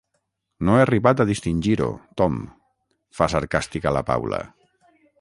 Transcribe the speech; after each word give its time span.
No 0.69 0.77
he 0.77 0.85
arribat 0.85 1.21
a 1.21 1.27
distingir-ho, 1.33 1.91
Tom 2.23 2.41
–fa 3.19 3.31
sarcàstica 3.37 3.97
la 3.99 4.07
Paula–. 4.13 4.43